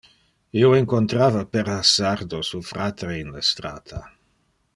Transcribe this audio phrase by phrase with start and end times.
[0.61, 4.03] Io incontrava per hasardo tu fratre in le strata.